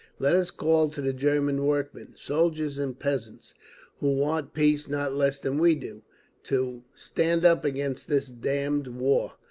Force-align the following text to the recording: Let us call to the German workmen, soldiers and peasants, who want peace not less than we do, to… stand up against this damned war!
Let 0.17 0.33
us 0.33 0.49
call 0.49 0.89
to 0.89 0.99
the 1.03 1.13
German 1.13 1.63
workmen, 1.63 2.13
soldiers 2.15 2.79
and 2.79 2.97
peasants, 2.97 3.53
who 3.99 4.15
want 4.15 4.51
peace 4.55 4.87
not 4.87 5.13
less 5.13 5.39
than 5.39 5.59
we 5.59 5.75
do, 5.75 6.01
to… 6.45 6.81
stand 6.95 7.45
up 7.45 7.63
against 7.63 8.07
this 8.07 8.25
damned 8.29 8.87
war! 8.87 9.33